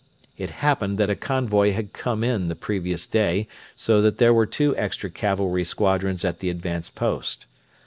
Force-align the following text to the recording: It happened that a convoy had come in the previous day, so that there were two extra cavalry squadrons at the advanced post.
It 0.35 0.49
happened 0.65 0.97
that 0.97 1.11
a 1.11 1.15
convoy 1.15 1.73
had 1.73 1.93
come 1.93 2.23
in 2.23 2.47
the 2.47 2.55
previous 2.55 3.05
day, 3.05 3.47
so 3.75 4.01
that 4.01 4.17
there 4.17 4.33
were 4.33 4.47
two 4.47 4.75
extra 4.75 5.11
cavalry 5.11 5.63
squadrons 5.63 6.25
at 6.25 6.39
the 6.39 6.49
advanced 6.49 6.95
post. 6.95 7.45